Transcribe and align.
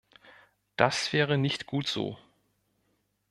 Das 0.77 1.13
wäre 1.13 1.37
nicht 1.37 1.67
gut 1.67 1.85
so. 1.87 2.17